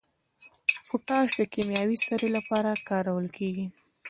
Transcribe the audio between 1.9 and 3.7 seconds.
سرې لپاره کارول کیږي.